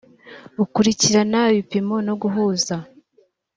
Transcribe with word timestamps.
ukurikirana 0.63 1.39
ibipimo 1.51 1.95
no 2.07 2.13
guhuza 2.21 2.75